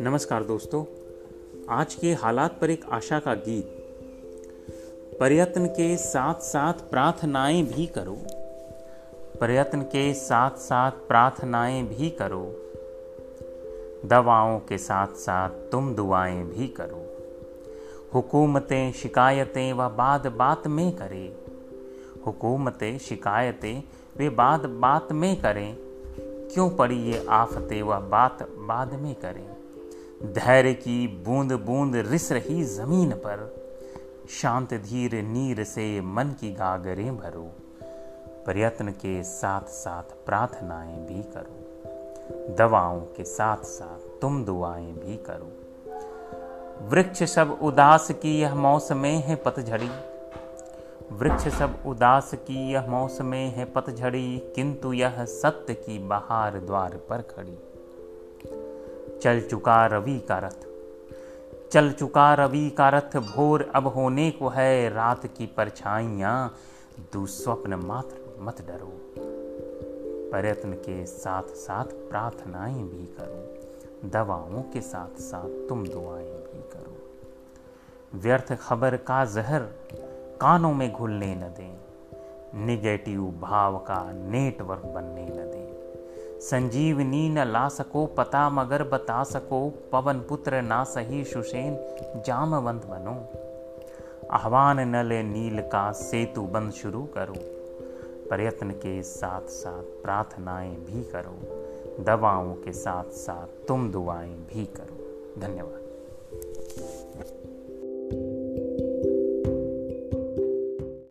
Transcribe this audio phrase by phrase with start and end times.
[0.00, 0.84] नमस्कार दोस्तों,
[1.68, 3.64] आज के हालात पर एक आशा का गीत।
[5.18, 8.16] प्रयत्न के साथ साथ प्रार्थनाएँ भी करो।
[9.40, 12.54] प्रयत्न के साथ साथ प्रार्थनाएँ भी करो।
[14.08, 17.16] दवाओं के साथ साथ तुम दुआएँ भी करो।
[18.14, 21.36] हुकूमतें, शिकायतें व बाद बात में करें।
[22.26, 23.82] हुकूमतें, शिकायतें
[24.16, 25.76] वे बाद, बात में करें।
[26.54, 29.56] क्यों पड़ी ये आफतें व बात बाद में करें?
[30.32, 33.64] धैर्य की बूंद बूंद रिस रही ज़मीन पर।
[34.30, 37.52] शांत धीर नीर से मन की गागरें भरो।
[38.46, 41.64] प्रयत्न के साथ साथ प्रार्थनाएँ भी करो।
[42.54, 45.50] दवाओं के साथ साथ तुम दुआएँ भी करो।
[46.88, 49.90] वृक्ष सब उदास की यह मौसमें है पतझड़ी।
[51.14, 57.22] वृक्ष सब उदास की यह मौसमें है पतझड़ी, किंतु यह सत्य की बहार द्वार पर
[57.22, 57.58] खड़ी।
[59.18, 60.66] चल चुका रवि का रथ।
[61.72, 66.54] चल चुका रवि का रथ भोर अब होने को है, रात की परछाइयाँ
[67.12, 68.92] दुस्वप्न मात्र मत डरो।
[70.30, 76.96] प्रयत्न के साथ साथ प्रार्थनाएँ भी करो, दवाओं के साथ साथ तुम दुआएँ भी करो।
[78.14, 79.60] व्यर्थ खबर का जहर
[80.40, 81.76] कानों में घुलने न दें,
[82.66, 85.64] निगेटिव भाव का नेटवर्क बनने न दें।
[86.40, 91.78] संजीवनी न ला सको, पता मगर बता सको, पवन पुत्र ना सही सुषेन,
[92.26, 93.14] जामवंत बनो।
[94.30, 97.34] आह्वान न ले नील का सेतु बंद शुरू करो,
[98.28, 101.36] प्रयत्न के साथ साथ प्रार्थनाएँ भी करो,
[102.04, 104.94] दवाओं के साथ साथ तुम दुआएँ भी करो।
[105.40, 105.84] धन्यवाद।